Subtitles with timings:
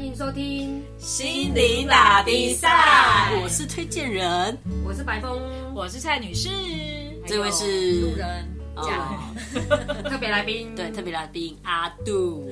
[0.00, 5.38] 欢迎收听，心灵打比赛，我是推荐人，我是白峰，
[5.74, 6.48] 我是蔡女士，
[7.26, 8.48] 这位是路人。
[8.76, 9.20] 甲、
[10.08, 12.50] 特别来宾，对，特别来宾阿杜。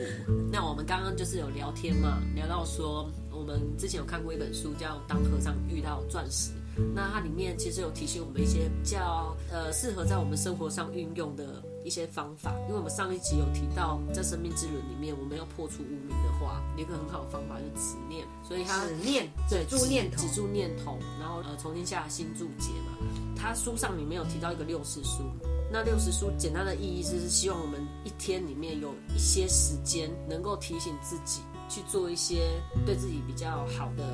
[0.53, 6.51] 那我们刚刚就是有聊天嘛，聊到说我们之前有看过一本书叫《当和尚遇到钻石》，
[6.95, 12.55] 那它里面其实有提醒我们一些比较呃适合在我们生活上运用的一些方法。
[12.67, 22.99] 因为我们上一集有提到，在生命之轮里面，我们要破除无名的话，有一个很好的方法就是止念，所以它止念，对止住念头止，住念头，然后呃重新下新注解嘛。
[23.37, 25.23] 他书上里面有提到一个六十书，
[25.71, 34.05] 那六十书简单的意义就是希望我们一天里面有一些时间能够提醒自己去做一些对自己比较好的。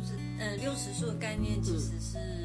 [0.00, 2.37] 就是呃六十书的概念其实是。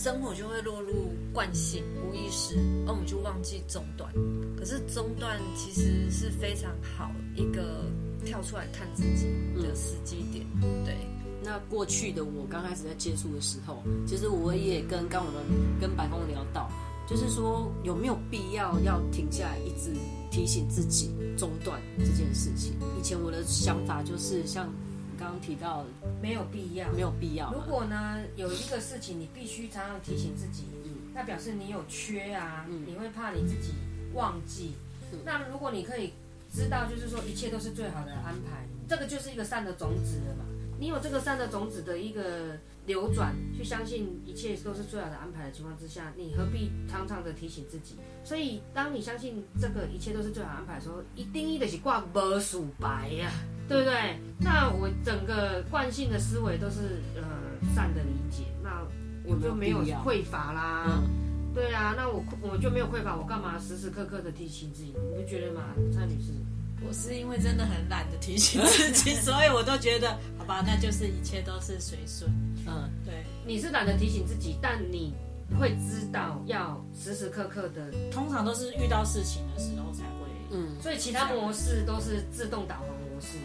[0.00, 2.54] 生活就会落入惯性、无意识，
[2.86, 4.08] 而我们就忘记中断。
[4.56, 7.84] 可是中断其实是非常好一个
[8.24, 9.26] 跳出来看自己
[9.60, 10.46] 的时机点，
[10.84, 10.94] 对。
[11.42, 15.42] 那过去的我刚开始在接触的时候，其实我也跟刚我们
[15.80, 16.70] 跟白峰聊到，
[17.08, 19.90] 就是说有没有必要要停下来，一直
[20.30, 22.72] 提醒自己中断这件事情。
[22.96, 24.72] 以前我的想法就是像
[25.18, 25.88] 刚刚提到的，
[26.22, 27.52] 没有必要，没有必要。
[27.52, 33.74] 如果呢有一个事情你必须常常提醒自己，嗯那表示你有缺啊，嗯你会怕你自己
[34.14, 34.74] 忘记。
[35.12, 36.12] 嗯那如果你可以
[36.52, 40.44] 知道，就是说一切都是最好的安排，这个就是一个善的种子了嘛。
[40.80, 47.96] 你有这个善的种子的一个流转，去相信一切都是最好的安排的情况之下，你何必常常的提醒自己？
[48.22, 53.32] 所以，当你相信这个一切都是最好的安排的时候，一定一的是挂无数白呀、
[53.68, 54.18] 对不对？
[54.38, 57.22] 那我整个惯性的思维都是呃
[57.74, 58.82] 善的理解，那
[59.24, 60.84] 我就没有匮乏啦。
[60.88, 64.92] 嗯对啊，那我我就没有匮乏，我干嘛时时刻刻的提醒自己？
[65.16, 66.30] 你不觉得吗，蔡女士？
[66.86, 72.30] 我是因为真的很懒得提醒自己， 所以我都觉得，好吧，那就是一切都是随顺。
[72.64, 75.12] 嗯，对，你是懒得提醒自己，但你
[75.58, 80.28] 会知道要时时刻刻的，通常都是遇到事情的时候才会。
[80.52, 83.36] 嗯，所以其他模式都是自动导航模式。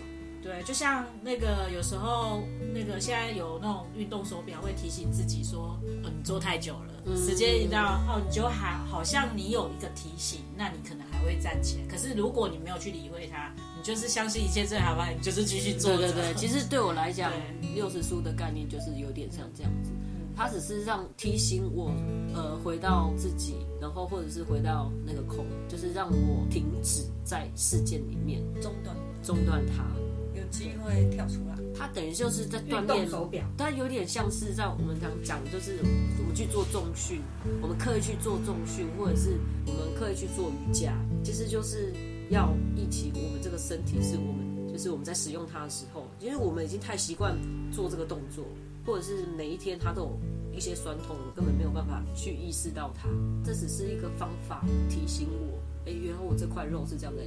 [0.44, 2.44] 对，就像那个有时候
[2.74, 11.86] 那个现在有那种运动手表会提醒自己说，哦，你坐太久了，时间一到，哦，你就还好像你有一个提醒，那你可能还会站起来。
[11.88, 16.00] 可是如果你没有去理会它，你就是相信一切最好吧，你就是继续坐着。
[16.00, 17.32] 对对对，其实对我来讲，
[17.74, 19.92] 六十书的概念就是有点像这样子，
[20.36, 21.90] 它只是让提醒我，
[22.36, 28.94] 呃，回到自己，然后或者是回到那个空，就是让我停止在事件里面中断，
[29.24, 29.86] 中断它。
[31.84, 35.80] 它等于就是在锻炼手表，它有点像是在我们常讲，就是
[36.18, 37.20] 我们去做重训，
[37.62, 39.32] 我们刻意去做重训，或者是
[39.68, 40.94] 我们刻意去做瑜伽，
[41.26, 41.92] 其实就是
[42.30, 47.38] 要一起，我们这个身体是我们，就是我们在使用它的时候，因为我们已经太习惯
[47.70, 48.46] 做这个动作，
[48.86, 50.20] 或者是每一天它都有
[50.56, 53.10] 一些酸痛，我根本没有办法去意识到它。
[53.44, 57.24] 这只是一个方法提醒我，哎，原来我这块肉是这样在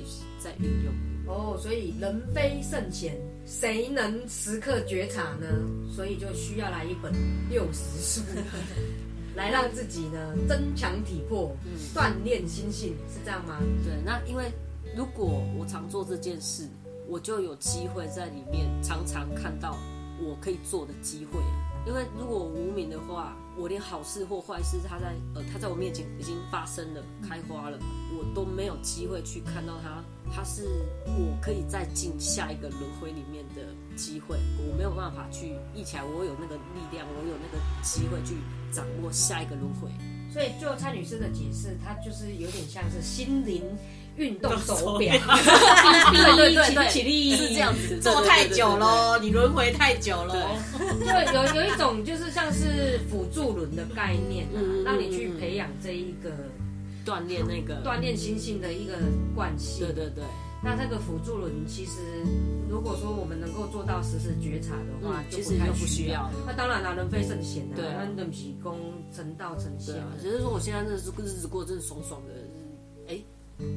[0.50, 0.94] 在运用。
[1.27, 5.46] 哦，所以人非圣贤，谁能时刻觉察呢？
[5.88, 7.12] 所以就需要来一本
[7.48, 8.20] 六十书，
[9.36, 11.54] 来让自己呢增强体魄，
[11.94, 13.60] 锻炼心性，是这样吗？
[13.84, 14.50] 对，那因为
[14.96, 16.68] 如果我常做这件事，
[17.08, 19.76] 我就有机会在里面常常看到
[20.20, 21.38] 我可以做的机会。
[21.86, 27.78] 因为如果无名的话，我连好事或坏事，它在呃它在我面前已经发生了、开花了，
[28.10, 28.24] 我
[28.76, 30.04] 有机会去看到它，
[30.34, 30.64] 它是
[31.06, 33.62] 我可以再进下一个轮回里面的
[33.97, 38.34] 机会，我没有办法去忆起来，我有那个力量，我有那个机会去
[38.70, 39.88] 掌握下一个轮回。
[40.32, 43.62] 所以就蔡女士的解释，她就是有点像是心灵
[44.16, 45.14] 运动手表，
[46.12, 50.34] 对对对对起立是这样子，坐太久喽，你轮回太久喽。
[51.00, 54.47] 对，有有一种就是像是辅助轮的概念
[54.84, 56.31] 让你去培养这一个
[57.06, 58.99] 锻炼那个锻炼心性的一个
[59.34, 59.87] 惯性。
[59.87, 60.25] 对对对。
[60.65, 62.00] 那这个辅助轮其实，
[62.69, 66.29] 如果说我们能够做到实时觉察的话，嗯就其实就不需需要。
[66.44, 68.81] 那当然啦，人非圣贤啊，对啊那人不是功
[69.14, 72.35] 成道成仙对啊，只是说我现在日子日子过得真的爽爽的，
[73.12, 73.23] 哎，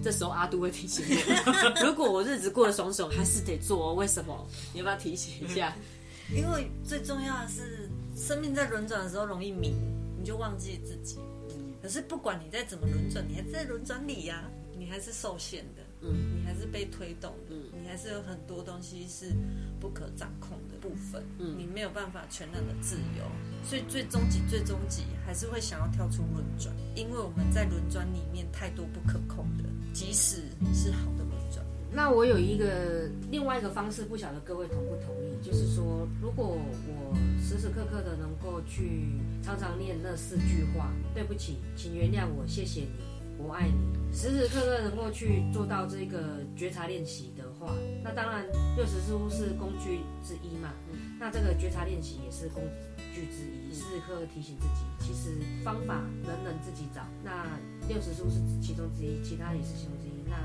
[0.02, 4.48] 这时候阿杜会提醒我， 如果我日子过得爽爽，还是得做哦，为什么？
[4.74, 5.76] 你要不要提醒一下？
[6.34, 9.76] 因为最重要的是，生命在轮转的时候容易迷，
[10.18, 11.20] 你就忘记自己。
[11.82, 17.64] 可是不管你再怎么轮转，你还在轮转里呀、你还是受限的，嗯，你还是被推动的，嗯。
[17.82, 19.34] 你还是有很多东西是
[19.80, 21.56] 不可掌控的部分，嗯。
[21.58, 23.24] 你没有办法全然的自由，
[23.64, 30.44] 所以最终极、最终极还是会想要跳出轮转，因为我们在轮转里面太多不可控的，即使
[30.74, 31.24] 是好的
[31.92, 39.08] 那我有一个另外一个方式，不晓得各位同不同意，就是说，如果我时时刻刻的能够去
[39.42, 42.90] 常常念那四句话，对不起，请原谅我，谢谢你，
[43.40, 48.46] 我爱你，时时刻刻能够去做到这个觉察练习的话，那当然
[48.76, 50.72] 六十书是工具之一嘛，
[51.20, 52.64] 那这个觉察练习也是工
[53.14, 57.58] 具之一，时时刻刻提醒自己，其实方法人人自己找，那
[57.88, 60.12] 六十书是其中之一，其他也是其中之一。
[60.30, 60.38] 那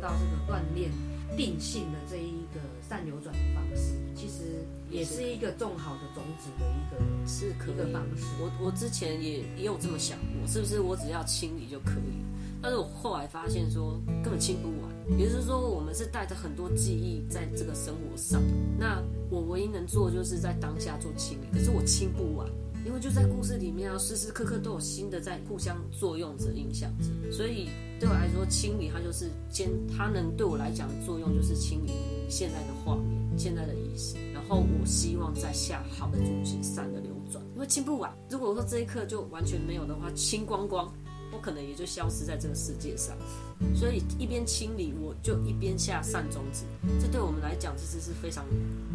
[0.00, 0.90] 到这个锻炼
[1.36, 8.24] 定性的这一个善流转的方式，其实也是一个种好的种子的一个是可以一个方式。
[8.40, 12.24] 我我之前也也有这么想过，是不是我只要清理就可以？
[12.62, 18.42] 但是我后来发现说根本清不完，也就是说我们是带着很多记忆在这个生活上，
[18.78, 22.46] 那我唯一能做就是在当下做清理，可是我清不完。
[22.84, 27.68] 因为就在故事里面啊，时时刻刻都有新的在互相作用着、影响着，所以
[27.98, 31.92] 对我来说，清理它就是先，它能对我来讲的作用就是清理
[32.28, 38.10] 现在的画面、现在的意识，然后我希望在下好的主题善的流转，因为清不完。
[38.28, 40.92] 如果说这一刻就完全没有的话，清光光。
[41.32, 43.16] 我可能也就消失在这个世界上，
[43.74, 46.64] 所以一边清理，我就一边下善种子。
[47.00, 48.44] 这对我们来讲，其实是非常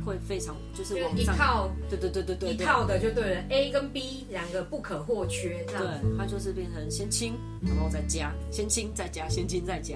[0.06, 3.44] 会非常就是往上一套，对对对对对，一套的就对了。
[3.50, 9.96] A 跟 B 两个不可或缺，这样对，它就是变成先清，然后再加，先清再加，先清再加。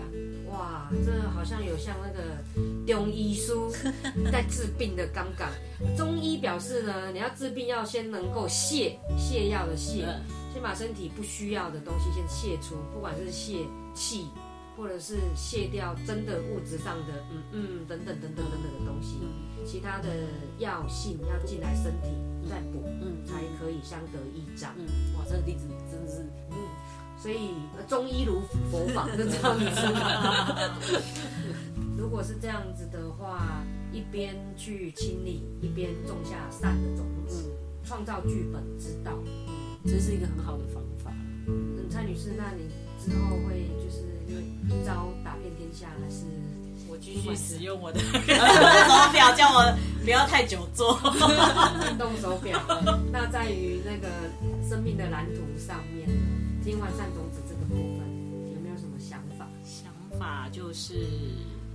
[0.50, 2.42] 哇，这好像有像那个
[2.88, 3.70] 中医书
[4.32, 5.48] 在治病的刚刚。
[5.96, 10.06] 中医表示呢，你要治病要先能够泻泻药的泻。
[10.54, 14.28] 先把身体不需要的东西先卸出，不管是泄气，
[14.76, 19.20] 或者是卸掉真的物质上的，嗯嗯等等等等等等的东西，
[19.66, 20.10] 其他的
[20.58, 22.10] 药性要进来身体
[22.50, 24.74] 再补，嗯，才可以相得益彰。
[24.78, 24.86] 嗯，
[25.18, 26.58] 哇，这个例子真的是，嗯，
[27.18, 27.52] 所以
[27.88, 28.42] 中医如
[28.72, 29.66] 佛法 是这样子。
[31.98, 33.62] 如果是这样子的话，
[33.92, 37.19] 一边去清理，一边种下善的种子，
[37.90, 39.12] 创造剧本之道。
[39.84, 41.12] 这是一个很好的方法。
[41.48, 42.70] 嗯，蔡女士，那你
[43.04, 44.06] 之后会就是
[44.68, 46.26] 一招打遍天下，还是
[46.88, 51.00] 我继续使用我的 手表，叫我不要太久坐
[51.90, 52.62] 运动手表？
[53.12, 54.08] 那在于那个
[54.70, 56.08] 生命的蓝图上面，
[56.64, 58.06] 今晚善种子这个部分
[58.54, 59.48] 有没有什么想法？
[59.64, 60.94] 想法就是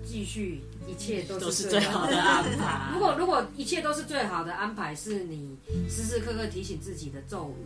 [0.04, 2.90] 继续，一切都是最好的安排。
[2.92, 5.56] 如果如果一切都是最好的安排，是你
[5.88, 7.64] 时时刻刻提醒自己的咒语。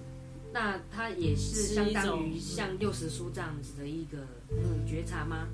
[0.51, 4.17] 那它也是相当于像六十书这样子的一个
[4.51, 5.47] 嗯觉察吗？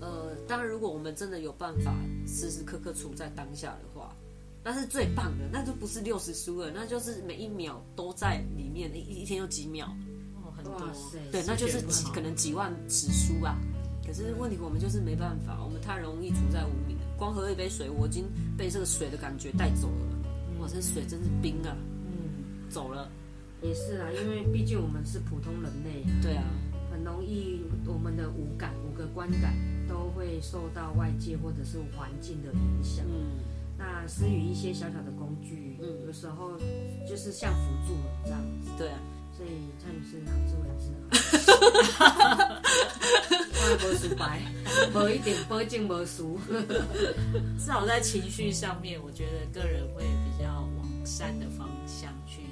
[0.00, 1.94] 呃，当然，如果我们真的有办法
[2.26, 4.16] 时时刻刻处在当下的话，
[4.64, 5.44] 那是最棒的。
[5.52, 9.94] 那就不是六十书了，那就是每一秒都在里面，一一天有几秒
[10.36, 10.80] 哦，很多，
[11.30, 13.54] 对，那就是几可能几万尺书啊。
[14.08, 16.96] 可是问题我们就是没办法，我们太容易处在无名。
[17.18, 18.24] 光喝一杯水，我已经
[18.56, 20.06] 被这个水的感觉带走了。
[20.60, 21.76] 哇，这水真是冰啊！
[22.06, 23.10] 嗯，走了。
[23.60, 26.44] 也是啊，因为毕竟我们是普通人类，对啊，
[26.90, 29.54] 很容易我们的五感、五个观感
[29.86, 33.04] 都会受到外界或者是环境的影响。
[33.06, 33.44] 嗯，
[33.76, 36.58] 那施予一些小小的工具，嗯，有时候
[37.06, 38.70] 就是像辅助了这样子。
[38.78, 38.98] 对啊，
[39.36, 40.88] 所以蔡女士好自为之。
[43.68, 44.42] 哈哈哈无输白，
[44.94, 46.38] 无一点保证无输。
[47.58, 50.46] 至少在情绪上面，我觉得个人会比较
[50.78, 52.42] 往善的方向去。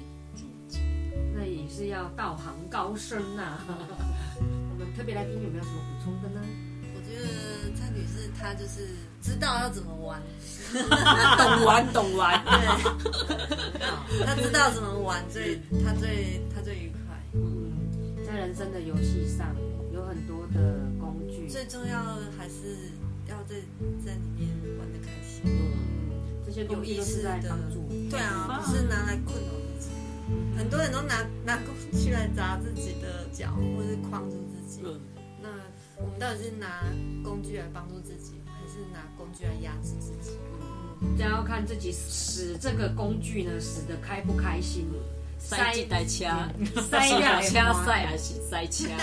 [1.35, 3.59] 那也是要道行高深呐。
[4.39, 6.41] 我们特别来宾有没有什么补充的呢？
[6.95, 7.27] 我觉得
[7.75, 8.89] 蔡女士她就是
[9.21, 10.21] 知道要怎么玩，
[11.37, 16.61] 懂玩懂玩，对，她知道怎么玩，最她最她
[18.57, 19.55] 在人生的游戏上
[19.93, 22.03] 有很多的工具，最重要
[22.35, 22.89] 还是
[23.27, 23.55] 要在
[24.03, 24.49] 在里面
[24.79, 25.43] 玩的开心。
[25.45, 26.09] 嗯，
[26.43, 29.91] 这些有意识在帮助，对啊，不是拿来困扰自己。
[30.57, 34.81] 很多人都拿拿工具来砸自己的脚，或是框住自己。
[35.39, 35.49] 那
[36.01, 36.83] 我们到底是拿
[37.23, 40.31] 工具来帮助自己，还是拿工具来压制自己？
[41.01, 44.87] 嗯，这要看自己使这个工具呢，使得开不开心。
[45.39, 46.49] 塞几袋枪，
[46.89, 48.89] 塞两枪塞还是塞枪？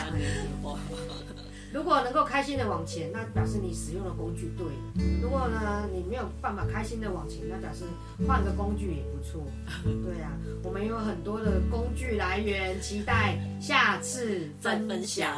[1.73, 4.73] 如果能够开心的往前，那表示你使用的工具对了。
[5.21, 7.85] 如果呢，你没有办法开心的往前，那表示
[8.29, 9.45] 换个工具也不错。
[9.83, 10.31] 对啊，
[10.63, 15.33] 我们有很多的工具来源，期待下次分享。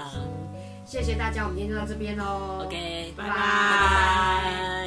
[0.84, 2.64] 谢谢大家，我们今天就到这边喽。
[2.66, 4.85] OK，拜拜。